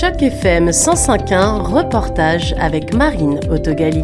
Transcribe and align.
Choc 0.00 0.22
FM 0.22 0.70
105.1, 0.70 1.60
reportage 1.60 2.54
avec 2.58 2.94
Marine 2.94 3.38
Autogali. 3.50 4.02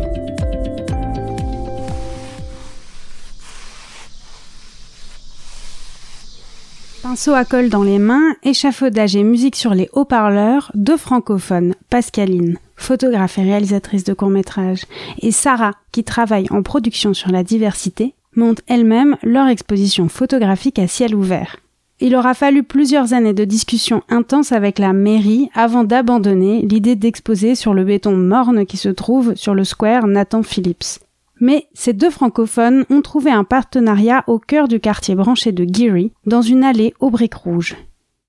Pinceau 7.02 7.32
à 7.32 7.46
colle 7.46 7.70
dans 7.70 7.82
les 7.82 7.98
mains, 7.98 8.34
échafaudage 8.42 9.16
et 9.16 9.22
musique 9.22 9.56
sur 9.56 9.72
les 9.72 9.88
haut-parleurs, 9.94 10.70
deux 10.74 10.98
francophones, 10.98 11.74
Pascaline, 11.88 12.58
photographe 12.76 13.38
et 13.38 13.44
réalisatrice 13.44 14.04
de 14.04 14.12
courts-métrages, 14.12 14.84
et 15.22 15.32
Sarah, 15.32 15.72
qui 15.92 16.04
travaille 16.04 16.46
en 16.50 16.62
production 16.62 17.14
sur 17.14 17.30
la 17.30 17.42
diversité, 17.42 18.12
montent 18.34 18.60
elles-mêmes 18.66 19.16
leur 19.22 19.48
exposition 19.48 20.10
photographique 20.10 20.78
à 20.78 20.88
ciel 20.88 21.14
ouvert. 21.14 21.56
Il 21.98 22.14
aura 22.14 22.34
fallu 22.34 22.62
plusieurs 22.62 23.14
années 23.14 23.32
de 23.32 23.44
discussions 23.44 24.02
intenses 24.10 24.52
avec 24.52 24.78
la 24.78 24.92
mairie 24.92 25.48
avant 25.54 25.82
d'abandonner 25.82 26.60
l'idée 26.60 26.94
d'exposer 26.94 27.54
sur 27.54 27.72
le 27.72 27.84
béton 27.84 28.16
morne 28.16 28.66
qui 28.66 28.76
se 28.76 28.90
trouve 28.90 29.34
sur 29.34 29.54
le 29.54 29.64
square 29.64 30.06
Nathan 30.06 30.42
Phillips. 30.42 31.00
Mais 31.40 31.66
ces 31.72 31.94
deux 31.94 32.10
francophones 32.10 32.84
ont 32.90 33.00
trouvé 33.00 33.30
un 33.30 33.44
partenariat 33.44 34.24
au 34.26 34.38
cœur 34.38 34.68
du 34.68 34.78
quartier 34.78 35.14
branché 35.14 35.52
de 35.52 35.64
Geary, 35.64 36.12
dans 36.26 36.42
une 36.42 36.64
allée 36.64 36.92
aux 37.00 37.10
briques 37.10 37.34
rouges. 37.34 37.76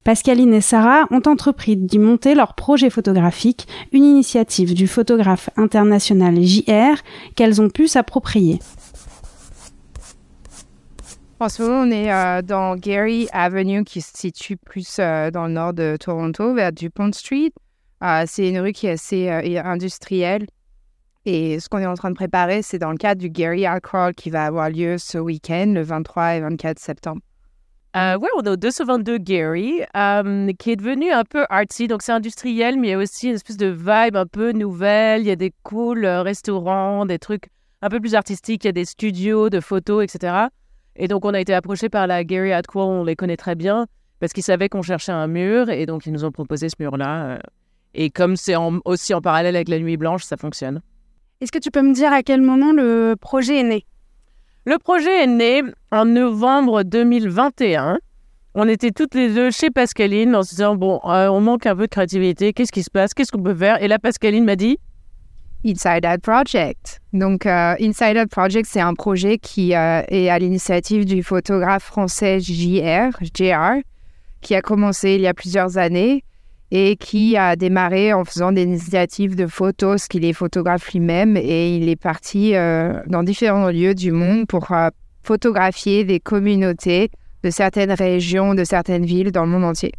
Pascaline 0.06 0.54
et 0.54 0.62
Sarah 0.62 1.06
ont 1.12 1.22
entrepris 1.26 1.76
d'y 1.76 2.00
monter 2.00 2.36
leur 2.36 2.54
projet 2.54 2.90
photographique, 2.90 3.68
une 3.92 4.06
initiative 4.06 4.74
du 4.74 4.88
photographe 4.88 5.50
international 5.58 6.42
JR 6.42 6.96
qu'elles 7.36 7.62
ont 7.62 7.70
pu 7.70 7.90
s'approprier. 7.90 8.60
En 11.40 11.50
ce 11.50 11.62
moment, 11.62 11.82
on 11.82 11.92
est 11.92 12.12
euh, 12.12 12.42
dans 12.42 12.76
Gary 12.76 13.28
Avenue, 13.32 13.84
qui 13.84 14.02
se 14.02 14.12
situe 14.18 14.58
plus 14.58 14.98
euh, 14.98 15.30
dans 15.30 15.46
le 15.46 15.54
nord 15.54 15.72
de 15.72 15.96
Toronto, 16.00 16.56
vers 16.56 16.72
Dupont 16.72 17.12
Street. 17.12 17.52
Euh, 18.04 18.24
c'est 18.26 18.50
une 18.50 18.58
rue 18.58 18.72
qui 18.72 18.88
est 18.88 18.92
assez 18.92 19.30
industrielle. 19.30 20.48
Et 21.26 21.60
ce 21.60 21.70
qu'on 21.70 21.78
est 21.78 21.86
en 21.86 21.94
train 21.94 22.10
de 22.10 22.16
préparer, 22.16 22.64
c'est 22.64 22.80
dans 22.80 22.90
le 22.90 22.98
cadre 22.98 23.22
du 23.22 23.30
Gary 23.30 23.68
Art 23.68 23.82
Crawl 23.82 24.16
qui 24.16 24.32
va 24.32 24.46
avoir 24.46 24.72
lieu 24.72 24.98
ce 24.98 25.20
week-end, 25.20 25.74
le 25.76 25.84
23 25.84 26.36
et 26.36 26.40
24 26.42 26.80
septembre. 26.80 27.22
oui, 27.96 28.28
on 28.36 28.42
est 28.42 28.50
au 28.50 28.56
222 28.56 29.20
Gary, 29.20 29.82
qui 30.58 30.72
est 30.72 30.76
devenu 30.76 31.12
un 31.12 31.24
peu 31.24 31.46
artsy. 31.50 31.88
Donc, 31.88 32.02
c'est 32.02 32.14
industriel, 32.14 32.80
mais 32.80 32.88
il 32.88 32.92
y 32.92 32.94
a 32.94 32.98
aussi 32.98 33.28
une 33.28 33.36
espèce 33.36 33.58
de 33.58 33.68
vibe 33.68 34.16
un 34.16 34.26
peu 34.26 34.54
nouvelle. 34.54 35.22
Il 35.22 35.28
y 35.28 35.32
a 35.32 35.36
des 35.36 35.54
cool 35.62 36.04
restaurants, 36.04 37.06
des 37.06 37.20
trucs 37.20 37.50
un 37.84 37.90
peu 37.90 38.00
plus 38.00 38.16
artistiques. 38.16 38.64
Il 38.64 38.68
y 38.68 38.70
a 38.70 38.74
des 38.74 38.86
studios 38.86 39.52
de 39.52 39.60
photos, 39.60 40.04
etc. 40.04 40.48
Et 40.98 41.08
donc, 41.08 41.26
on 41.26 41.34
a 41.34 41.40
été 41.40 41.54
approché 41.54 41.90
par 41.90 42.08
la 42.08 42.24
Gary 42.24 42.52
Atquo, 42.52 42.82
on 42.82 43.04
les 43.04 43.16
connaît 43.16 43.38
très 43.38 43.56
bien, 43.56 43.86
parce 44.20 44.34
qu'ils 44.34 44.44
savaient 44.44 44.68
qu'on 44.68 44.82
cherchait 44.82 45.12
un 45.12 45.28
mur, 45.28 45.70
et 45.70 45.86
donc 45.86 46.06
ils 46.06 46.12
nous 46.12 46.26
ont 46.26 46.32
proposé 46.32 46.70
ce 46.70 46.76
mur-là. 46.80 47.26
Euh. 47.26 47.40
Et 47.94 48.10
comme 48.10 48.36
c'est 48.36 48.56
aussi 48.86 49.14
en 49.14 49.22
parallèle 49.22 49.56
avec 49.56 49.70
la 49.70 49.80
Nuit 49.80 49.98
Blanche, 49.98 50.24
ça 50.24 50.38
fonctionne. 50.38 50.82
Est-ce 51.40 51.52
que 51.52 51.60
tu 51.60 51.72
peux 51.72 51.84
me 51.84 51.94
dire 51.94 52.12
à 52.12 52.24
quel 52.24 52.42
moment 52.42 52.72
le 52.72 53.16
projet 53.20 53.60
est 53.60 53.64
né? 53.64 53.86
Le 54.66 54.78
projet 54.80 55.24
est 55.24 55.28
né 55.28 55.62
en 55.92 56.06
novembre 56.06 56.84
2021. 56.84 58.00
On 58.56 58.68
était 58.68 58.92
toutes 58.92 59.14
les 59.14 59.34
deux 59.34 59.52
chez 59.52 59.70
Pascaline 59.70 60.36
en 60.36 60.42
se 60.42 60.50
disant, 60.50 60.76
bon, 60.76 61.00
euh, 61.06 61.28
on 61.28 61.42
manque 61.42 61.68
un 61.68 61.76
peu 61.76 61.84
de 61.84 61.92
créativité, 61.92 62.54
qu'est-ce 62.54 62.72
qui 62.72 62.82
se 62.82 62.90
passe, 62.90 63.14
qu'est-ce 63.14 63.32
qu'on 63.32 63.44
peut 63.44 63.56
faire? 63.56 63.82
Et 63.84 63.88
là, 63.88 64.00
Pascaline 64.00 64.44
m'a 64.44 64.56
dit, 64.56 64.80
Inside 65.66 66.06
Out 66.06 66.22
Project. 66.22 67.02
Donc, 67.14 67.46
euh, 67.46 67.76
Inside 67.80 68.18
Out 68.18 68.30
Project, 68.30 68.68
c'est 68.72 68.82
un 68.82 68.94
projet 68.94 69.38
qui 69.38 69.76
euh, 69.76 70.02
est 70.08 70.30
à 70.30 70.40
l'initiative 70.40 71.06
du 71.06 71.24
photographe 71.24 71.84
français 71.84 72.40
JR, 72.40 73.10
JR, 73.22 73.82
qui 74.42 74.56
a 74.56 74.62
commencé 74.62 75.16
il 75.16 75.22
y 75.22 75.28
a 75.28 75.34
plusieurs 75.34 75.78
années 75.78 76.24
et 76.70 76.96
qui 76.98 77.38
a 77.38 77.56
démarré 77.56 78.14
en 78.14 78.26
faisant 78.26 78.52
des 78.52 78.64
initiatives 78.64 79.36
de 79.36 79.48
photos, 79.48 80.04
ce 80.04 80.10
qu'il 80.10 80.26
est 80.26 80.34
photographe 80.34 80.92
lui-même, 80.92 81.38
et 81.38 81.78
il 81.78 81.88
est 81.88 81.96
parti 81.96 82.56
euh, 82.56 83.00
dans 83.08 83.24
différents 83.24 83.70
lieux 83.70 83.96
du 83.96 84.12
monde 84.12 84.48
pour 84.48 84.68
photographier 85.24 86.04
des 86.04 86.20
communautés 86.20 87.10
de 87.44 87.50
certaines 87.50 87.92
régions, 87.92 88.54
de 88.54 88.64
certaines 88.64 89.06
villes 89.06 89.32
dans 89.32 89.46
le 89.46 89.52
monde 89.52 89.64
entier. 89.64 89.94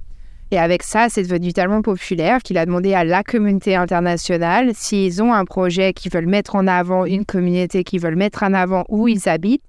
Et 0.50 0.58
avec 0.58 0.82
ça, 0.82 1.08
c'est 1.10 1.22
devenu 1.22 1.52
tellement 1.52 1.82
populaire 1.82 2.42
qu'il 2.42 2.56
a 2.56 2.64
demandé 2.64 2.94
à 2.94 3.04
la 3.04 3.22
communauté 3.22 3.76
internationale 3.76 4.70
s'ils 4.74 5.22
ont 5.22 5.32
un 5.34 5.44
projet 5.44 5.92
qu'ils 5.92 6.10
veulent 6.10 6.26
mettre 6.26 6.56
en 6.56 6.66
avant, 6.66 7.04
une 7.04 7.26
communauté 7.26 7.84
qu'ils 7.84 8.00
veulent 8.00 8.16
mettre 8.16 8.42
en 8.42 8.54
avant 8.54 8.84
où 8.88 9.08
ils 9.08 9.28
habitent, 9.28 9.62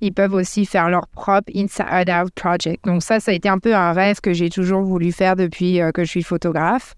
ils 0.00 0.12
peuvent 0.12 0.34
aussi 0.34 0.66
faire 0.66 0.90
leur 0.90 1.06
propre 1.08 1.50
Inside 1.54 2.10
Out 2.10 2.32
Project. 2.34 2.84
Donc 2.84 3.02
ça, 3.02 3.20
ça 3.20 3.30
a 3.30 3.34
été 3.34 3.48
un 3.48 3.58
peu 3.58 3.74
un 3.74 3.92
rêve 3.92 4.20
que 4.20 4.32
j'ai 4.32 4.50
toujours 4.50 4.82
voulu 4.82 5.12
faire 5.12 5.36
depuis 5.36 5.80
euh, 5.80 5.92
que 5.92 6.04
je 6.04 6.10
suis 6.10 6.22
photographe. 6.22 6.94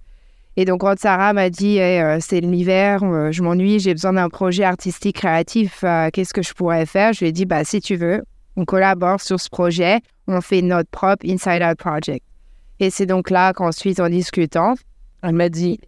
Et 0.56 0.64
donc 0.64 0.80
quand 0.80 0.98
Sarah 0.98 1.32
m'a 1.32 1.50
dit 1.50 1.80
euh, 1.80 2.18
c'est 2.20 2.40
l'hiver, 2.40 3.04
euh, 3.04 3.30
je 3.30 3.42
m'ennuie, 3.42 3.78
j'ai 3.78 3.92
besoin 3.92 4.14
d'un 4.14 4.28
projet 4.28 4.64
artistique 4.64 5.16
créatif, 5.16 5.84
qu'est-ce 6.12 6.34
que 6.34 6.42
je 6.42 6.52
pourrais 6.52 6.86
faire 6.86 7.12
Je 7.12 7.20
lui 7.20 7.28
ai 7.28 7.32
dit 7.32 7.44
bah 7.44 7.62
si 7.62 7.80
tu 7.80 7.94
veux, 7.94 8.24
on 8.56 8.64
collabore 8.64 9.20
sur 9.20 9.38
ce 9.38 9.48
projet, 9.48 10.00
on 10.26 10.40
fait 10.40 10.62
notre 10.62 10.90
propre 10.90 11.24
Inside 11.28 11.62
Out 11.62 11.78
Project. 11.78 12.24
Et 12.80 12.90
c'est 12.90 13.06
donc 13.06 13.30
là 13.30 13.52
qu'ensuite, 13.52 14.00
en 14.00 14.08
discutant, 14.08 14.74
elle 15.22 15.34
m'a 15.34 15.48
dit 15.48 15.80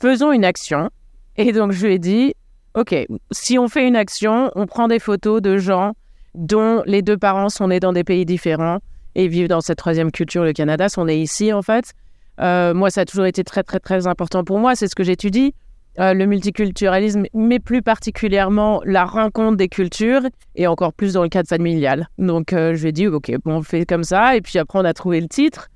faisons 0.00 0.32
une 0.32 0.44
action. 0.44 0.90
Et 1.36 1.52
donc, 1.52 1.72
je 1.72 1.86
lui 1.86 1.94
ai 1.94 1.98
dit 1.98 2.34
OK, 2.74 2.94
si 3.30 3.58
on 3.58 3.68
fait 3.68 3.86
une 3.86 3.96
action, 3.96 4.50
on 4.56 4.66
prend 4.66 4.88
des 4.88 4.98
photos 4.98 5.40
de 5.40 5.58
gens 5.58 5.92
dont 6.34 6.82
les 6.86 7.02
deux 7.02 7.16
parents 7.16 7.48
sont 7.48 7.68
nés 7.68 7.78
dans 7.78 7.92
des 7.92 8.02
pays 8.02 8.24
différents 8.24 8.80
et 9.14 9.28
vivent 9.28 9.48
dans 9.48 9.60
cette 9.60 9.78
troisième 9.78 10.10
culture, 10.10 10.42
le 10.42 10.52
Canada, 10.52 10.88
sont 10.88 11.04
nés 11.04 11.22
ici 11.22 11.52
en 11.52 11.62
fait. 11.62 11.92
Euh, 12.40 12.74
moi, 12.74 12.90
ça 12.90 13.02
a 13.02 13.04
toujours 13.04 13.26
été 13.26 13.44
très, 13.44 13.62
très, 13.62 13.78
très 13.78 14.08
important 14.08 14.42
pour 14.42 14.58
moi. 14.58 14.74
C'est 14.74 14.88
ce 14.88 14.96
que 14.96 15.04
j'étudie, 15.04 15.54
euh, 16.00 16.14
le 16.14 16.26
multiculturalisme, 16.26 17.26
mais 17.32 17.60
plus 17.60 17.80
particulièrement 17.80 18.82
la 18.84 19.04
rencontre 19.04 19.56
des 19.56 19.68
cultures 19.68 20.22
et 20.56 20.66
encore 20.66 20.92
plus 20.92 21.12
dans 21.12 21.22
le 21.22 21.28
cadre 21.28 21.48
familial. 21.48 22.08
Donc, 22.18 22.52
euh, 22.52 22.74
je 22.74 22.82
lui 22.82 22.88
ai 22.88 22.92
dit, 22.92 23.06
OK, 23.06 23.32
bon, 23.44 23.58
on 23.58 23.62
fait 23.62 23.86
comme 23.86 24.02
ça. 24.02 24.34
Et 24.34 24.40
puis 24.40 24.58
après, 24.58 24.80
on 24.80 24.84
a 24.84 24.92
trouvé 24.92 25.20
le 25.20 25.28
titre. 25.28 25.68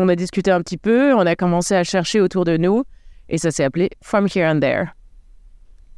On 0.00 0.08
a 0.08 0.14
discuté 0.14 0.52
un 0.52 0.62
petit 0.62 0.76
peu, 0.76 1.12
on 1.12 1.26
a 1.26 1.34
commencé 1.34 1.74
à 1.74 1.82
chercher 1.82 2.20
autour 2.20 2.44
de 2.44 2.56
nous 2.56 2.84
et 3.28 3.36
ça 3.36 3.50
s'est 3.50 3.64
appelé 3.64 3.90
From 4.00 4.28
Here 4.32 4.48
and 4.48 4.60
There. 4.60 4.84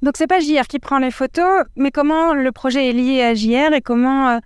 Donc 0.00 0.14
c'est 0.16 0.26
pas 0.26 0.40
JR 0.40 0.66
qui 0.66 0.78
prend 0.78 0.98
les 0.98 1.10
photos, 1.10 1.64
mais 1.76 1.90
comment 1.90 2.32
le 2.32 2.50
projet 2.50 2.88
est 2.88 2.92
lié 2.94 3.22
à 3.22 3.34
JR 3.34 3.74
et 3.74 3.82
comment 3.82 4.30
euh, 4.30 4.38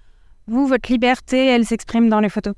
vous, 0.48 0.66
votre 0.66 0.90
liberté, 0.90 1.46
elle 1.46 1.64
s'exprime 1.64 2.08
dans 2.08 2.18
les 2.18 2.28
photos? 2.28 2.54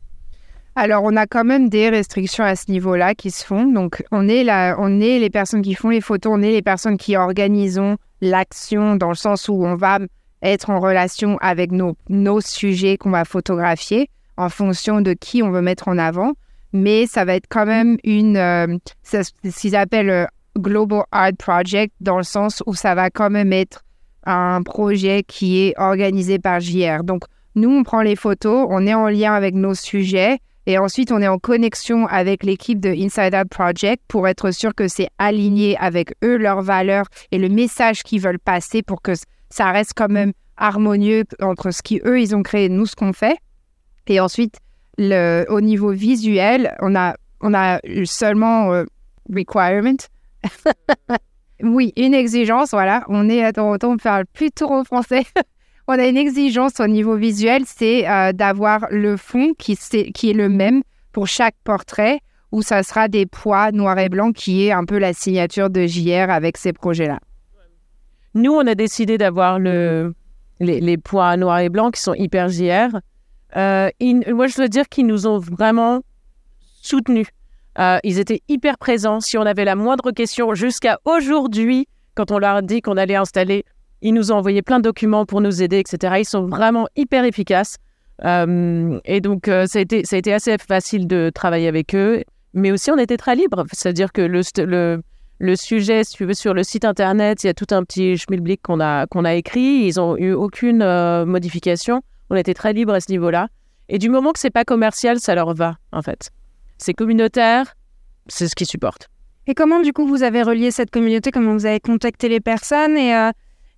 Alors, 0.74 1.04
on 1.04 1.16
a 1.16 1.26
quand 1.26 1.44
même 1.44 1.68
des 1.68 1.90
restrictions 1.90 2.44
à 2.44 2.56
ce 2.56 2.70
niveau-là 2.70 3.14
qui 3.14 3.30
se 3.30 3.44
font. 3.44 3.64
Donc, 3.64 4.02
on 4.10 4.26
est, 4.28 4.44
là, 4.44 4.76
on 4.78 5.00
est 5.00 5.18
les 5.18 5.30
personnes 5.30 5.62
qui 5.62 5.74
font 5.74 5.90
les 5.90 6.00
photos, 6.00 6.32
on 6.34 6.42
est 6.42 6.50
les 6.50 6.62
personnes 6.62 6.96
qui 6.96 7.16
organisons 7.16 7.96
l'action 8.22 8.96
dans 8.96 9.08
le 9.10 9.14
sens 9.14 9.48
où 9.48 9.64
on 9.64 9.74
va 9.74 9.98
être 10.42 10.70
en 10.70 10.80
relation 10.80 11.36
avec 11.42 11.72
nos, 11.72 11.94
nos 12.08 12.40
sujets 12.40 12.96
qu'on 12.96 13.10
va 13.10 13.26
photographier 13.26 14.08
en 14.38 14.48
fonction 14.48 15.02
de 15.02 15.12
qui 15.12 15.42
on 15.42 15.50
veut 15.50 15.62
mettre 15.62 15.88
en 15.88 15.98
avant 15.98 16.32
mais 16.76 17.06
ça 17.06 17.24
va 17.24 17.34
être 17.34 17.46
quand 17.48 17.66
même 17.66 17.96
une, 18.04 18.36
euh, 18.36 18.76
ce 19.02 19.22
qu'ils 19.58 19.76
appellent 19.76 20.28
Global 20.58 21.04
Art 21.12 21.36
Project, 21.38 21.94
dans 22.00 22.18
le 22.18 22.22
sens 22.22 22.62
où 22.66 22.74
ça 22.74 22.94
va 22.94 23.10
quand 23.10 23.30
même 23.30 23.52
être 23.52 23.82
un 24.24 24.62
projet 24.62 25.22
qui 25.26 25.60
est 25.60 25.74
organisé 25.78 26.38
par 26.38 26.60
JR. 26.60 27.04
Donc, 27.04 27.24
nous, 27.54 27.70
on 27.70 27.82
prend 27.84 28.02
les 28.02 28.16
photos, 28.16 28.66
on 28.70 28.86
est 28.86 28.94
en 28.94 29.08
lien 29.08 29.32
avec 29.32 29.54
nos 29.54 29.74
sujets, 29.74 30.38
et 30.66 30.78
ensuite, 30.78 31.12
on 31.12 31.22
est 31.22 31.28
en 31.28 31.38
connexion 31.38 32.06
avec 32.08 32.42
l'équipe 32.42 32.80
de 32.80 32.88
Inside 32.88 33.34
Out 33.34 33.48
Project 33.48 34.02
pour 34.08 34.26
être 34.26 34.50
sûr 34.50 34.74
que 34.74 34.88
c'est 34.88 35.08
aligné 35.18 35.76
avec 35.78 36.12
eux, 36.24 36.36
leurs 36.36 36.62
valeurs 36.62 37.06
et 37.30 37.38
le 37.38 37.48
message 37.48 38.02
qu'ils 38.02 38.20
veulent 38.20 38.40
passer 38.40 38.82
pour 38.82 39.00
que 39.00 39.12
ça 39.48 39.70
reste 39.70 39.92
quand 39.94 40.08
même 40.08 40.32
harmonieux 40.56 41.22
entre 41.40 41.70
ce 41.70 41.82
qu'eux, 41.82 42.20
ils 42.20 42.34
ont 42.34 42.42
créé 42.42 42.64
et 42.64 42.68
nous, 42.68 42.86
ce 42.86 42.96
qu'on 42.96 43.12
fait. 43.12 43.36
Et 44.08 44.18
ensuite, 44.18 44.56
au 44.98 45.60
niveau 45.60 45.92
visuel, 45.92 46.74
on 46.80 46.94
a, 46.94 47.16
on 47.40 47.54
a 47.54 47.80
seulement 48.04 48.72
euh, 48.72 48.84
requirement. 49.32 49.96
oui, 51.62 51.92
une 51.96 52.14
exigence, 52.14 52.70
voilà. 52.70 53.04
On 53.08 53.28
est 53.28 53.42
à 53.42 53.52
Toronto, 53.52 53.90
on 53.90 53.96
parle 53.96 54.26
plutôt 54.26 54.70
en 54.70 54.84
français. 54.84 55.24
on 55.88 55.98
a 55.98 56.06
une 56.06 56.16
exigence 56.16 56.80
au 56.80 56.86
niveau 56.86 57.16
visuel, 57.16 57.62
c'est 57.66 58.08
euh, 58.08 58.32
d'avoir 58.32 58.86
le 58.90 59.16
fond 59.16 59.52
qui, 59.58 59.76
qui 59.76 60.30
est 60.30 60.34
le 60.34 60.48
même 60.48 60.82
pour 61.12 61.26
chaque 61.26 61.56
portrait, 61.64 62.20
où 62.52 62.62
ça 62.62 62.82
sera 62.82 63.08
des 63.08 63.26
poids 63.26 63.72
noirs 63.72 63.98
et 63.98 64.08
blancs, 64.08 64.34
qui 64.34 64.66
est 64.66 64.72
un 64.72 64.84
peu 64.84 64.98
la 64.98 65.12
signature 65.12 65.70
de 65.70 65.86
JR 65.86 66.30
avec 66.30 66.56
ces 66.56 66.72
projets-là. 66.72 67.18
Nous, 68.34 68.52
on 68.52 68.66
a 68.66 68.74
décidé 68.74 69.16
d'avoir 69.16 69.58
le, 69.58 70.14
les, 70.60 70.80
les 70.80 70.98
poids 70.98 71.36
noirs 71.36 71.60
et 71.60 71.70
blancs 71.70 71.94
qui 71.94 72.02
sont 72.02 72.14
hyper 72.14 72.48
JR. 72.48 73.00
Euh, 73.56 73.90
moi, 74.28 74.46
je 74.46 74.56
dois 74.56 74.68
dire 74.68 74.88
qu'ils 74.88 75.06
nous 75.06 75.26
ont 75.26 75.38
vraiment 75.38 76.02
soutenus. 76.82 77.28
Euh, 77.78 77.98
ils 78.04 78.18
étaient 78.18 78.42
hyper 78.48 78.78
présents. 78.78 79.20
Si 79.20 79.36
on 79.38 79.42
avait 79.42 79.64
la 79.64 79.76
moindre 79.76 80.10
question, 80.10 80.54
jusqu'à 80.54 80.98
aujourd'hui, 81.04 81.88
quand 82.14 82.30
on 82.30 82.38
leur 82.38 82.56
a 82.56 82.62
dit 82.62 82.80
qu'on 82.80 82.96
allait 82.96 83.16
installer, 83.16 83.64
ils 84.02 84.12
nous 84.12 84.30
ont 84.30 84.36
envoyé 84.36 84.62
plein 84.62 84.78
de 84.78 84.84
documents 84.84 85.26
pour 85.26 85.40
nous 85.40 85.62
aider, 85.62 85.78
etc. 85.78 86.16
Ils 86.18 86.24
sont 86.24 86.46
vraiment 86.46 86.86
hyper 86.96 87.24
efficaces. 87.24 87.76
Euh, 88.24 88.98
et 89.04 89.20
donc, 89.20 89.46
ça, 89.46 89.78
a 89.78 89.80
été, 89.80 90.04
ça 90.04 90.16
a 90.16 90.18
été 90.18 90.32
assez 90.32 90.56
facile 90.58 91.06
de 91.06 91.30
travailler 91.34 91.68
avec 91.68 91.94
eux. 91.94 92.24
mais 92.54 92.72
aussi 92.72 92.90
on 92.90 92.98
était 92.98 93.18
très 93.18 93.36
libre. 93.36 93.64
C'est-à-dire 93.72 94.12
que 94.12 94.22
le, 94.22 94.40
le, 94.58 95.02
le, 95.38 95.56
sujet, 95.56 96.04
si 96.04 96.14
tu 96.14 96.24
veux, 96.24 96.34
sur 96.34 96.54
le 96.54 96.62
site 96.62 96.84
internet, 96.84 97.44
il 97.44 97.48
y 97.48 97.50
a 97.50 97.54
tout 97.54 97.66
un 97.70 97.82
petit 97.84 98.16
schmilblick 98.16 98.62
qu'on 98.62 98.80
a, 98.80 99.06
qu'on 99.06 99.24
a 99.24 99.34
écrit. 99.34 99.86
Ils 99.86 99.96
n'ont 99.96 100.16
eu 100.16 100.32
aucune 100.32 100.78
modification. 101.24 102.02
On 102.30 102.36
était 102.36 102.54
très 102.54 102.72
libre 102.72 102.92
à 102.92 103.00
ce 103.00 103.10
niveau-là. 103.10 103.48
Et 103.88 103.98
du 103.98 104.08
moment 104.08 104.32
que 104.32 104.38
c'est 104.38 104.50
pas 104.50 104.64
commercial, 104.64 105.20
ça 105.20 105.34
leur 105.34 105.54
va, 105.54 105.76
en 105.92 106.02
fait. 106.02 106.30
C'est 106.78 106.94
communautaire, 106.94 107.74
c'est 108.26 108.48
ce 108.48 108.54
qu'ils 108.54 108.66
supportent. 108.66 109.08
Et 109.46 109.54
comment, 109.54 109.80
du 109.80 109.92
coup, 109.92 110.06
vous 110.06 110.24
avez 110.24 110.42
relié 110.42 110.70
cette 110.70 110.90
communauté? 110.90 111.30
Comment 111.30 111.52
vous 111.52 111.66
avez 111.66 111.78
contacté 111.78 112.28
les 112.28 112.40
personnes? 112.40 112.96
Et, 112.96 113.14
euh, 113.14 113.30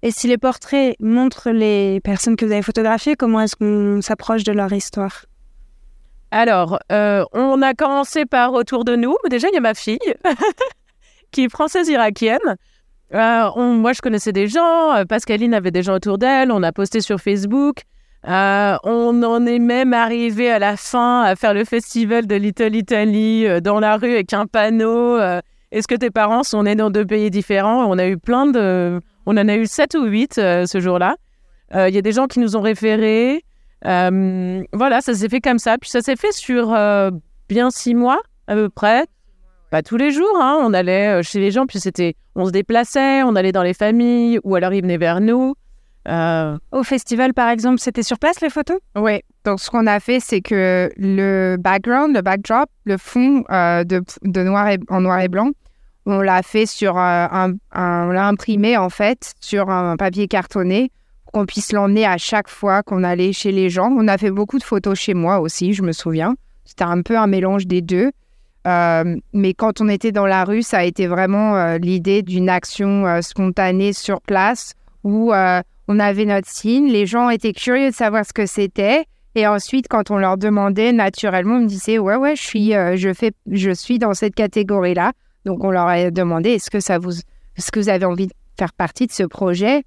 et 0.02 0.10
si 0.10 0.26
les 0.26 0.38
portraits 0.38 0.96
montrent 0.98 1.50
les 1.50 2.00
personnes 2.00 2.36
que 2.36 2.46
vous 2.46 2.52
avez 2.52 2.62
photographiées, 2.62 3.16
comment 3.16 3.40
est-ce 3.40 3.56
qu'on 3.56 4.00
s'approche 4.00 4.44
de 4.44 4.52
leur 4.52 4.72
histoire? 4.72 5.26
Alors, 6.30 6.78
euh, 6.90 7.24
on 7.32 7.60
a 7.60 7.74
commencé 7.74 8.24
par 8.24 8.54
autour 8.54 8.84
de 8.84 8.96
nous. 8.96 9.14
Déjà, 9.28 9.48
il 9.48 9.54
y 9.54 9.58
a 9.58 9.60
ma 9.60 9.74
fille, 9.74 9.98
qui 11.32 11.44
est 11.44 11.48
française 11.50 11.88
irakienne. 11.88 12.56
Euh, 13.14 13.50
moi, 13.74 13.92
je 13.92 14.00
connaissais 14.00 14.32
des 14.32 14.48
gens. 14.48 15.04
Pascaline 15.06 15.52
avait 15.52 15.70
des 15.70 15.82
gens 15.82 15.94
autour 15.94 16.16
d'elle. 16.16 16.50
On 16.50 16.62
a 16.62 16.72
posté 16.72 17.00
sur 17.00 17.20
Facebook. 17.20 17.82
Euh, 18.26 18.76
on 18.82 19.22
en 19.22 19.46
est 19.46 19.60
même 19.60 19.92
arrivé 19.92 20.50
à 20.50 20.58
la 20.58 20.76
fin 20.76 21.22
à 21.22 21.36
faire 21.36 21.54
le 21.54 21.64
festival 21.64 22.26
de 22.26 22.34
Little 22.34 22.74
Italy 22.74 23.46
euh, 23.46 23.60
dans 23.60 23.78
la 23.78 23.96
rue 23.96 24.12
avec 24.12 24.32
un 24.32 24.46
panneau. 24.46 25.16
Euh, 25.16 25.40
est-ce 25.70 25.86
que 25.86 25.94
tes 25.94 26.10
parents 26.10 26.42
sont 26.42 26.64
nés 26.64 26.74
dans 26.74 26.90
deux 26.90 27.06
pays 27.06 27.30
différents? 27.30 27.84
On 27.84 27.96
a 27.98 28.08
eu 28.08 28.18
plein 28.18 28.46
de. 28.46 29.00
On 29.26 29.36
en 29.36 29.48
a 29.48 29.56
eu 29.56 29.66
sept 29.66 29.94
ou 29.94 30.04
huit 30.04 30.34
ce 30.34 30.80
jour-là. 30.80 31.16
Il 31.74 31.94
y 31.94 31.98
a 31.98 32.02
des 32.02 32.12
gens 32.12 32.26
qui 32.26 32.40
nous 32.40 32.56
ont 32.56 32.62
référés. 32.62 33.44
voilà, 33.82 35.00
ça 35.02 35.12
s'est 35.12 35.28
fait 35.28 35.40
comme 35.40 35.58
ça. 35.58 35.76
Puis 35.76 35.90
ça 35.90 36.00
s'est 36.00 36.16
fait 36.16 36.32
sur 36.32 36.68
bien 37.50 37.70
six 37.70 37.94
mois 37.94 38.20
à 38.46 38.54
peu 38.54 38.70
près. 38.70 39.04
Pas 39.70 39.82
tous 39.82 39.98
les 39.98 40.10
jours, 40.10 40.38
hein. 40.40 40.58
on 40.62 40.72
allait 40.72 41.22
chez 41.22 41.40
les 41.40 41.50
gens, 41.50 41.66
puis 41.66 41.78
c'était, 41.78 42.14
on 42.34 42.46
se 42.46 42.50
déplaçait, 42.50 43.22
on 43.22 43.36
allait 43.36 43.52
dans 43.52 43.62
les 43.62 43.74
familles, 43.74 44.40
ou 44.42 44.54
alors 44.54 44.72
ils 44.72 44.80
venaient 44.80 44.96
vers 44.96 45.20
nous. 45.20 45.54
Euh, 46.08 46.56
Au 46.72 46.82
festival, 46.82 47.34
par 47.34 47.50
exemple, 47.50 47.78
c'était 47.78 48.02
sur 48.02 48.18
place 48.18 48.40
les 48.40 48.50
photos? 48.50 48.78
Oui. 48.96 49.20
Donc, 49.44 49.60
ce 49.60 49.70
qu'on 49.70 49.86
a 49.86 50.00
fait, 50.00 50.20
c'est 50.20 50.40
que 50.40 50.90
le 50.96 51.56
background, 51.58 52.14
le 52.14 52.22
backdrop, 52.22 52.68
le 52.84 52.96
fond 52.96 53.44
euh, 53.50 53.84
de, 53.84 54.02
de, 54.22 54.42
noir 54.42 54.68
et, 54.68 54.78
en 54.88 55.00
noir 55.00 55.20
et 55.20 55.28
blanc, 55.28 55.50
on 56.06 56.20
l'a 56.20 56.42
fait 56.42 56.66
sur 56.66 56.96
euh, 56.96 57.26
un, 57.30 57.52
on 57.74 58.10
l'a 58.10 58.26
imprimé 58.26 58.76
en 58.76 58.88
fait 58.88 59.34
sur 59.40 59.68
un 59.68 59.96
papier 59.96 60.26
cartonné 60.26 60.90
pour 61.24 61.32
qu'on 61.32 61.46
puisse 61.46 61.72
l'emmener 61.72 62.06
à 62.06 62.16
chaque 62.16 62.48
fois 62.48 62.82
qu'on 62.82 63.04
allait 63.04 63.32
chez 63.32 63.52
les 63.52 63.68
gens. 63.68 63.90
On 63.90 64.08
a 64.08 64.16
fait 64.16 64.30
beaucoup 64.30 64.58
de 64.58 64.64
photos 64.64 64.98
chez 64.98 65.14
moi 65.14 65.40
aussi, 65.40 65.74
je 65.74 65.82
me 65.82 65.92
souviens. 65.92 66.34
C'était 66.64 66.84
un 66.84 67.02
peu 67.02 67.18
un 67.18 67.26
mélange 67.26 67.66
des 67.66 67.82
deux. 67.82 68.10
mais 68.64 69.54
quand 69.54 69.80
on 69.82 69.88
était 69.88 70.12
dans 70.12 70.26
la 70.26 70.44
rue, 70.44 70.62
ça 70.62 70.78
a 70.78 70.84
été 70.84 71.06
vraiment 71.06 71.76
l'idée 71.76 72.22
d'une 72.22 72.48
action 72.48 73.20
spontanée 73.22 73.92
sur 73.92 74.22
place 74.22 74.72
où 75.04 75.32
on 75.88 75.98
avait 75.98 76.26
notre 76.26 76.48
signe, 76.48 76.88
les 76.88 77.06
gens 77.06 77.30
étaient 77.30 77.54
curieux 77.54 77.90
de 77.90 77.94
savoir 77.94 78.24
ce 78.24 78.32
que 78.34 78.46
c'était. 78.46 79.06
Et 79.34 79.46
ensuite, 79.46 79.88
quand 79.88 80.10
on 80.10 80.18
leur 80.18 80.36
demandait, 80.36 80.92
naturellement, 80.92 81.56
ils 81.56 81.64
me 81.64 81.68
disaient 81.68 81.98
ouais, 81.98 82.16
ouais, 82.16 82.36
je 82.36 82.42
suis, 82.42 82.74
euh, 82.74 82.96
je 82.96 83.12
fais, 83.14 83.32
je 83.50 83.70
suis 83.70 83.98
dans 83.98 84.12
cette 84.12 84.34
catégorie-là. 84.34 85.12
Donc, 85.44 85.64
on 85.64 85.70
leur 85.70 85.86
a 85.86 86.10
demandé 86.10 86.50
est-ce 86.50 86.70
que 86.70 86.98
vous, 86.98 87.20
est-ce 87.56 87.72
que 87.72 87.80
vous 87.80 87.88
avez 87.88 88.04
envie 88.04 88.26
de 88.26 88.32
faire 88.58 88.72
partie 88.72 89.06
de 89.06 89.12
ce 89.12 89.22
projet? 89.22 89.82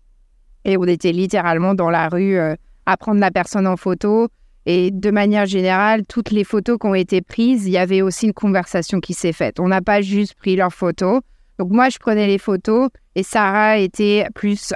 Et 0.65 0.77
on 0.77 0.85
était 0.85 1.11
littéralement 1.11 1.75
dans 1.75 1.89
la 1.89 2.09
rue 2.09 2.37
euh, 2.37 2.55
à 2.85 2.97
prendre 2.97 3.19
la 3.19 3.29
personne 3.29 3.67
en 3.67 3.77
photo. 3.77 4.27
Et 4.65 4.89
de 4.91 5.11
manière 5.11 5.45
générale, 5.45 6.03
toutes 6.07 6.31
les 6.31 6.43
photos 6.43 6.77
qui 6.79 6.87
ont 6.87 6.95
été 6.95 7.21
prises, 7.21 7.65
il 7.65 7.71
y 7.71 7.77
avait 7.77 8.01
aussi 8.01 8.27
une 8.27 8.33
conversation 8.33 8.99
qui 8.99 9.13
s'est 9.13 9.33
faite. 9.33 9.59
On 9.59 9.67
n'a 9.67 9.81
pas 9.81 10.01
juste 10.01 10.35
pris 10.35 10.55
leurs 10.55 10.73
photos. 10.73 11.21
Donc 11.59 11.69
moi, 11.71 11.89
je 11.89 11.97
prenais 11.99 12.27
les 12.27 12.37
photos 12.37 12.89
et 13.15 13.23
Sarah 13.23 13.77
était 13.77 14.27
plus 14.33 14.73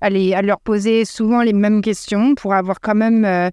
à 0.00 0.06
à, 0.06 0.42
leur 0.42 0.60
poser 0.60 1.04
souvent 1.04 1.42
les 1.42 1.52
mêmes 1.52 1.80
questions 1.80 2.34
pour 2.34 2.54
avoir 2.54 2.80
quand 2.80 2.94
même 2.94 3.24
euh, 3.24 3.50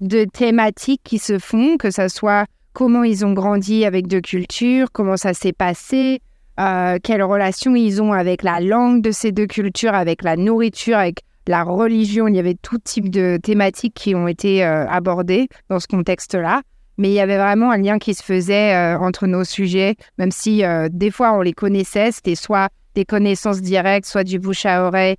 de 0.00 0.24
thématiques 0.24 1.02
qui 1.04 1.18
se 1.18 1.38
font, 1.38 1.76
que 1.76 1.90
ce 1.90 2.08
soit 2.08 2.46
comment 2.72 3.04
ils 3.04 3.24
ont 3.24 3.32
grandi 3.32 3.84
avec 3.84 4.06
deux 4.06 4.20
cultures, 4.20 4.90
comment 4.92 5.16
ça 5.16 5.34
s'est 5.34 5.52
passé, 5.52 6.20
euh, 6.58 6.98
quelle 7.02 7.22
relation 7.22 7.74
ils 7.74 8.02
ont 8.02 8.12
avec 8.12 8.42
la 8.42 8.60
langue 8.60 9.02
de 9.02 9.10
ces 9.10 9.30
deux 9.30 9.46
cultures, 9.46 9.94
avec 9.94 10.22
la 10.22 10.36
nourriture, 10.36 10.96
avec 10.96 11.20
la 11.46 11.62
religion. 11.62 12.28
Il 12.28 12.36
y 12.36 12.38
avait 12.38 12.56
tout 12.60 12.78
type 12.78 13.10
de 13.10 13.38
thématiques 13.42 13.94
qui 13.94 14.14
ont 14.14 14.28
été 14.28 14.64
euh, 14.64 14.86
abordées 14.88 15.48
dans 15.68 15.80
ce 15.80 15.86
contexte-là. 15.86 16.62
Mais 16.98 17.08
il 17.08 17.14
y 17.14 17.20
avait 17.20 17.38
vraiment 17.38 17.70
un 17.70 17.78
lien 17.78 17.98
qui 17.98 18.14
se 18.14 18.22
faisait 18.22 18.76
entre 18.96 19.26
nos 19.26 19.44
sujets, 19.44 19.96
même 20.18 20.30
si 20.30 20.62
des 20.90 21.10
fois 21.10 21.32
on 21.32 21.40
les 21.40 21.54
connaissait, 21.54 22.12
c'était 22.12 22.34
soit 22.34 22.68
des 22.94 23.06
connaissances 23.06 23.62
directes, 23.62 24.06
soit 24.06 24.24
du 24.24 24.38
bouche 24.38 24.66
à 24.66 24.84
oreille, 24.86 25.16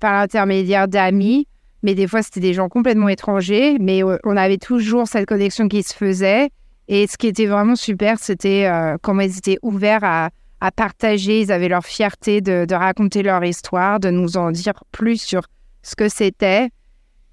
par 0.00 0.14
l'intermédiaire 0.14 0.88
d'amis, 0.88 1.46
mais 1.82 1.94
des 1.94 2.06
fois 2.06 2.22
c'était 2.22 2.40
des 2.40 2.54
gens 2.54 2.68
complètement 2.68 3.08
étrangers, 3.08 3.76
mais 3.78 4.02
euh, 4.02 4.16
on 4.24 4.36
avait 4.36 4.56
toujours 4.56 5.06
cette 5.06 5.26
connexion 5.26 5.68
qui 5.68 5.82
se 5.82 5.94
faisait. 5.94 6.50
Et 6.88 7.06
ce 7.06 7.16
qui 7.16 7.28
était 7.28 7.46
vraiment 7.46 7.76
super, 7.76 8.18
c'était 8.18 8.66
euh, 8.66 8.96
comment 9.00 9.20
ils 9.20 9.38
étaient 9.38 9.58
ouverts 9.62 10.04
à, 10.04 10.30
partager, 10.76 11.42
ils 11.42 11.52
avaient 11.52 11.68
leur 11.68 11.84
fierté 11.84 12.40
de, 12.40 12.74
raconter 12.74 13.22
leur 13.22 13.44
histoire, 13.44 14.00
de 14.00 14.08
nous 14.08 14.38
en 14.38 14.50
dire 14.50 14.72
plus 14.92 15.20
sur 15.20 15.42
ce 15.82 15.94
que 15.94 16.08
c'était. 16.08 16.70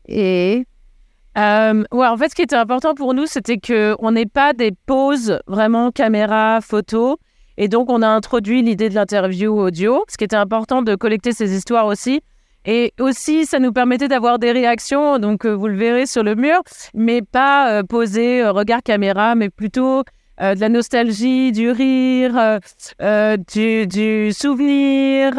Et 0.06 0.65
euh, 1.38 1.83
ouais, 1.94 2.07
en 2.07 2.18
fait, 2.18 2.27
ce 2.27 2.36
qui 2.36 2.42
était 2.42 2.57
important 2.57 2.94
pour 2.94 3.13
nous, 3.13 3.25
c'était 3.27 3.57
qu'on 3.57 4.12
n'ait 4.12 4.25
pas 4.25 4.51
des 4.51 4.74
pauses 4.86 5.39
vraiment 5.48 5.92
caméra, 5.92 6.59
photo. 6.59 7.19
Et 7.56 7.69
donc, 7.69 7.89
on 7.89 8.01
a 8.01 8.07
introduit 8.09 8.62
l'idée 8.63 8.89
de 8.89 8.95
l'interview 8.95 9.57
audio. 9.57 10.03
Ce 10.09 10.18
qui 10.18 10.25
était 10.25 10.36
important 10.36 10.81
de 10.81 10.95
collecter 10.95 11.31
ces 11.31 11.56
histoires 11.56 11.86
aussi, 11.86 12.21
et 12.65 12.93
aussi, 12.99 13.45
ça 13.45 13.59
nous 13.59 13.73
permettait 13.73 14.07
d'avoir 14.07 14.37
des 14.37 14.51
réactions, 14.51 15.17
donc 15.17 15.45
euh, 15.45 15.53
vous 15.53 15.67
le 15.67 15.75
verrez 15.75 16.05
sur 16.05 16.21
le 16.21 16.35
mur, 16.35 16.61
mais 16.93 17.21
pas 17.23 17.71
euh, 17.71 17.83
poser 17.83 18.43
euh, 18.43 18.51
regard 18.51 18.83
caméra, 18.83 19.35
mais 19.35 19.49
plutôt 19.49 20.03
de 20.39 20.59
la 20.59 20.69
nostalgie, 20.69 21.51
du 21.51 21.69
rire, 21.69 22.59
du, 23.53 23.85
du, 23.85 24.33
souvenir. 24.33 25.33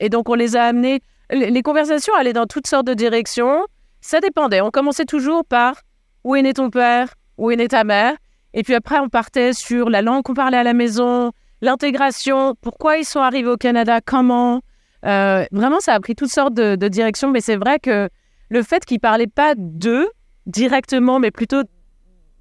et 0.00 0.08
donc, 0.08 0.28
on 0.28 0.34
les 0.34 0.56
a 0.56 0.64
amenés. 0.64 0.98
Les 1.30 1.62
conversations 1.62 2.12
allaient 2.16 2.32
dans 2.32 2.46
toutes 2.46 2.66
sortes 2.66 2.88
de 2.88 2.94
directions. 2.94 3.64
Ça 4.00 4.18
dépendait. 4.18 4.60
On 4.60 4.72
commençait 4.72 5.04
toujours 5.04 5.44
par 5.44 5.76
où 6.24 6.34
est 6.34 6.42
né 6.42 6.54
ton 6.54 6.70
père, 6.70 7.14
où 7.38 7.52
est 7.52 7.56
née 7.56 7.68
ta 7.68 7.84
mère? 7.84 8.16
Et 8.52 8.64
puis 8.64 8.74
après, 8.74 8.98
on 8.98 9.08
partait 9.08 9.52
sur 9.52 9.88
la 9.88 10.02
langue 10.02 10.24
qu'on 10.24 10.34
parlait 10.34 10.58
à 10.58 10.64
la 10.64 10.74
maison, 10.74 11.30
l'intégration, 11.60 12.56
pourquoi 12.60 12.96
ils 12.96 13.04
sont 13.04 13.20
arrivés 13.20 13.50
au 13.50 13.56
Canada, 13.56 14.00
comment? 14.04 14.60
Euh, 15.04 15.44
vraiment, 15.52 15.80
ça 15.80 15.94
a 15.94 16.00
pris 16.00 16.14
toutes 16.14 16.30
sortes 16.30 16.54
de, 16.54 16.88
directions, 16.88 17.30
mais 17.30 17.40
c'est 17.40 17.56
vrai 17.56 17.78
que 17.78 18.08
le 18.48 18.62
fait 18.62 18.84
qu'ils 18.84 18.96
ne 18.96 19.00
parlaient 19.00 19.26
pas 19.26 19.54
d'eux 19.56 20.08
directement, 20.46 21.18
mais 21.18 21.30
plutôt 21.30 21.62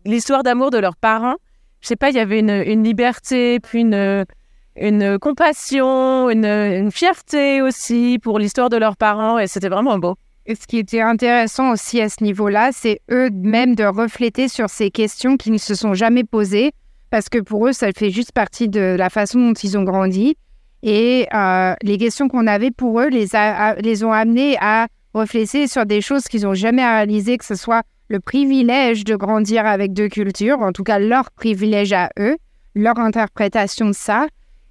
l'histoire 0.05 0.43
d'amour 0.43 0.71
de 0.71 0.77
leurs 0.77 0.95
parents, 0.95 1.35
je 1.79 1.87
sais 1.87 1.95
pas, 1.95 2.09
il 2.09 2.15
y 2.15 2.19
avait 2.19 2.39
une, 2.39 2.83
liberté, 2.83 3.59
puis 3.59 3.81
une, 3.81 5.19
compassion, 5.19 6.29
une, 6.29 6.45
une, 6.45 6.91
fierté 6.91 7.61
aussi 7.61 8.19
pour 8.21 8.37
l'histoire 8.37 8.69
de 8.69 8.77
leurs 8.77 8.97
parents, 8.97 9.39
et 9.39 9.47
c'était 9.47 9.69
vraiment 9.69 9.97
beau. 9.97 10.15
Et 10.45 10.55
ce 10.55 10.65
qui 10.67 10.77
était 10.77 11.01
intéressant 11.01 11.71
aussi 11.71 12.01
à 12.01 12.09
ce 12.09 12.23
niveau-là, 12.23 12.71
c'est 12.73 12.99
eux-mêmes 13.11 13.75
de 13.75 13.83
refléter 13.83 14.47
sur 14.47 14.69
ces 14.69 14.89
questions 14.91 15.37
qu'ils 15.37 15.53
ne 15.53 15.57
se 15.57 15.75
sont 15.75 15.93
jamais 15.93 16.23
posées, 16.23 16.71
parce 17.09 17.29
que 17.29 17.39
pour 17.39 17.67
eux, 17.67 17.73
ça 17.73 17.91
fait 17.95 18.09
juste 18.09 18.31
partie 18.31 18.69
de 18.69 18.95
la 18.97 19.09
façon 19.09 19.39
dont 19.39 19.53
ils 19.53 19.77
ont 19.77 19.83
grandi. 19.83 20.35
Et 20.83 21.27
euh, 21.33 21.75
les 21.83 21.97
questions 21.97 22.27
qu'on 22.27 22.47
avait 22.47 22.71
pour 22.71 22.99
eux 23.01 23.09
les, 23.09 24.03
ont 24.03 24.11
amenés 24.11 24.57
à 24.59 24.87
réfléchir 25.13 25.69
sur 25.69 25.85
des 25.85 26.01
choses 26.01 26.23
qu'ils 26.23 26.43
n'ont 26.43 26.53
jamais 26.53 26.83
réalisées, 26.83 27.37
que 27.37 27.45
ce 27.45 27.55
soit 27.55 27.83
le 28.07 28.19
privilège 28.19 29.03
de 29.03 29.15
grandir 29.15 29.65
avec 29.65 29.93
deux 29.93 30.07
cultures, 30.07 30.59
en 30.61 30.71
tout 30.71 30.83
cas 30.83 30.99
leur 30.99 31.31
privilège 31.31 31.93
à 31.93 32.09
eux, 32.19 32.37
leur 32.75 32.97
interprétation 32.97 33.87
de 33.87 33.93
ça, 33.93 34.27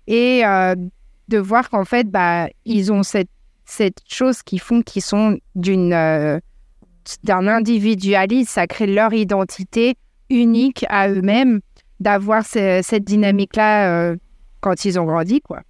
et 0.06 0.44
euh, 0.44 0.74
de 1.28 1.38
voir 1.38 1.70
qu'en 1.70 1.84
fait, 1.84 2.10
bah, 2.10 2.48
ils 2.64 2.92
ont 2.92 3.02
cette, 3.02 3.28
chose 4.08 4.42
qu'ils 4.42 4.60
font 4.60 4.82
qui 4.82 5.00
sont 5.00 5.38
euh, 5.68 6.40
d'un 7.22 7.46
individualisme, 7.46 8.50
ça 8.50 8.66
crée 8.66 8.88
leur 8.88 9.12
identité 9.12 9.94
unique 10.28 10.84
à 10.88 11.08
eux-mêmes, 11.08 11.60
d'avoir 12.00 12.44
cette 12.44 13.04
dynamique-là 13.04 14.14
quand 14.60 14.84
ils 14.84 14.98
ont 14.98 15.04
grandi, 15.04 15.40
quoi. 15.40 15.60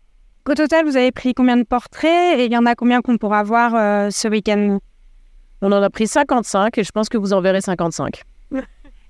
Au 0.49 0.55
total, 0.55 0.85
vous 0.85 0.97
avez 0.97 1.13
pris 1.13 1.35
combien 1.35 1.57
de 1.57 1.63
portraits 1.63 2.39
et 2.39 2.47
il 2.47 2.53
y 2.53 2.57
en 2.57 2.67
a 2.67 2.75
combien 2.75 3.03
qu'on 3.03 3.19
pourra 3.19 3.43
voir 3.43 3.75
euh, 3.75 4.11
ce 4.11 4.27
week-end? 4.27 4.79
On 5.63 5.71
en 5.71 5.83
a 5.83 5.91
pris 5.91 6.07
55 6.07 6.77
et 6.79 6.85
je 6.85 6.91
pense 6.91 7.09
que 7.09 7.19
vous 7.19 7.33
en 7.33 7.41
verrez 7.41 7.61
55. 7.61 8.23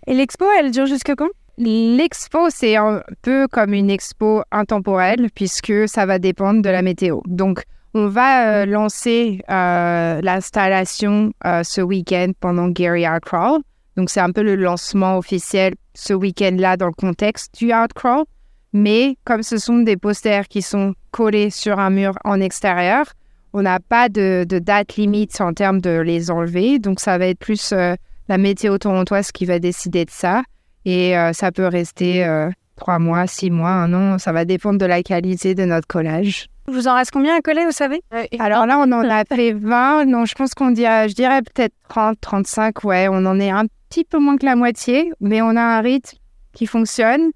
Et 0.07 0.15
l'expo, 0.15 0.47
elle 0.59 0.71
dure 0.71 0.87
jusque 0.87 1.15
quand? 1.15 1.29
L'expo, 1.59 2.49
c'est 2.49 2.77
un 2.77 3.03
peu 3.23 3.47
comme 3.49 3.75
une 3.75 3.91
expo 3.91 4.43
intemporelle 4.51 5.29
puisque 5.35 5.87
ça 5.87 6.07
va 6.07 6.19
dépendre 6.19 6.63
de 6.63 6.71
la 6.71 6.83
météo. 6.83 7.21
Donc, 7.27 7.63
on 7.93 8.09
va 8.09 8.63
euh, 8.63 8.67
lancer 8.67 9.41
euh, 9.51 10.21
l'installation 10.23 11.33
ce 11.45 11.81
week-end 11.83 12.33
pendant 12.41 12.69
Gary 12.69 13.05
Art 13.05 13.21
Crawl. 13.21 13.61
Donc, 13.97 14.09
c'est 14.09 14.21
un 14.21 14.33
peu 14.33 14.43
le 14.43 14.57
lancement 14.57 15.19
officiel 15.19 15.75
ce 15.95 16.15
week-end-là 16.15 16.77
dans 16.77 16.87
le 16.87 16.93
contexte 16.93 17.55
du 17.59 17.73
art 17.73 17.89
crawl. 17.95 18.25
Mais 18.73 19.17
comme 19.25 19.43
ce 19.43 19.59
sont 19.59 19.79
des 19.79 19.97
posters 19.97 20.49
qui 20.49 20.63
sont 20.63 20.95
collés 21.11 21.51
sur 21.51 21.79
un 21.79 21.91
mur 21.91 22.15
en 22.25 22.41
extérieur, 22.41 23.07
on 23.53 23.63
n'a 23.63 23.81
pas 23.81 24.09
de, 24.09 24.45
date 24.45 24.97
limite 24.97 25.41
en 25.41 25.53
termes 25.53 25.81
de 25.81 26.01
les 26.01 26.31
enlever. 26.31 26.79
Donc 26.79 27.01
ça 27.01 27.19
va 27.19 27.27
être 27.27 27.39
plus 27.39 27.73
euh, 27.73 27.95
la 28.29 28.39
météo 28.39 28.79
torontoise 28.79 29.33
qui 29.33 29.45
va 29.45 29.59
décider 29.59 30.05
de 30.05 30.11
ça. 30.11 30.43
Et 30.85 31.17
euh, 31.17 31.33
ça 31.33 31.53
peut 31.53 31.67
rester 31.67 32.25
euh, 32.25 32.49
trois 32.77 32.99
mois, 32.99 33.27
six 33.27 33.51
mois, 33.51 33.71
un 33.71 33.93
an. 33.93 34.19
Ça 34.19 34.33
va 34.33 34.45
dépendre 34.45 34.79
de 34.79 34.87
la 34.87 35.03
qualité 35.03 35.55
de 35.55 35.65
notre 35.65 35.87
collage. 35.87 36.47
Vous 36.69 36.87
en 36.87 36.95
reste 36.95 37.11
combien 37.11 37.37
à 37.37 37.41
coller, 37.41 37.65
vous 37.65 37.73
savez? 37.73 38.01
Alors 38.39 38.67
là, 38.67 38.79
on 38.79 38.93
en 38.93 39.09
a 39.09 39.25
fait 39.29 39.53
20. 39.53 40.05
Non, 40.05 40.25
je 40.25 40.35
pense 40.35 40.55
qu'on 40.55 40.71
dirait, 40.71 41.09
je 41.09 41.15
dirais 41.15 41.43
peut-être 41.43 41.75
30, 41.89 42.21
35. 42.21 42.85
Ouais, 42.85 43.09
on 43.09 43.27
en 43.27 43.41
est 43.41 43.51
un 43.51 43.65
petit 43.89 44.05
peu 44.05 44.19
moins 44.19 44.37
que 44.37 44.47
la 44.47 44.55
moitié, 44.55 45.13
mais 45.21 45.43
on 45.43 45.57
a 45.57 45.61
un 45.61 45.81
rythme 45.81 46.17
qui 46.53 46.67
fonctionne. 46.67 47.31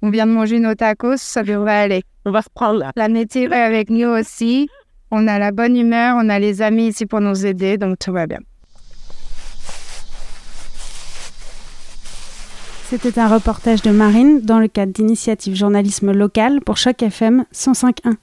On 0.00 0.10
vient 0.10 0.26
de 0.26 0.32
manger 0.32 0.60
nos 0.60 0.76
tacos, 0.76 1.16
ça 1.16 1.42
devrait 1.42 1.72
aller. 1.72 2.02
On 2.28 2.30
va 2.30 2.40
reprendre 2.40 2.78
là. 2.78 2.92
La 2.94 3.08
météo 3.08 3.50
est 3.52 3.62
avec 3.62 3.88
nous 3.88 4.06
aussi. 4.06 4.68
On 5.10 5.26
a 5.26 5.38
la 5.38 5.50
bonne 5.50 5.74
humeur, 5.74 6.16
on 6.20 6.28
a 6.28 6.38
les 6.38 6.60
amis 6.60 6.88
ici 6.88 7.06
pour 7.06 7.22
nous 7.22 7.46
aider, 7.46 7.78
donc 7.78 7.98
tout 7.98 8.12
va 8.12 8.26
bien. 8.26 8.40
C'était 12.90 13.18
un 13.18 13.28
reportage 13.28 13.80
de 13.80 13.90
Marine 13.90 14.42
dans 14.42 14.58
le 14.58 14.68
cadre 14.68 14.92
d'initiative 14.92 15.54
journalisme 15.54 16.12
local 16.12 16.60
pour 16.60 16.76
Choc 16.76 17.02
FM 17.02 17.46
105.1. 17.54 18.16